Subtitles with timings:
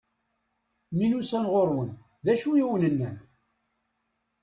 [0.95, 1.91] Mi n-usan ɣur-wen,
[2.25, 3.17] d acu i awen-nnan?